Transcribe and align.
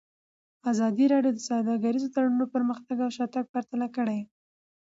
ازادي 0.71 1.05
راډیو 1.13 1.33
د 1.35 1.39
سوداګریز 1.49 2.03
تړونونه 2.13 2.45
پرمختګ 2.55 2.97
او 3.05 3.09
شاتګ 3.17 3.45
پرتله 3.53 3.87
کړی. 3.95 4.19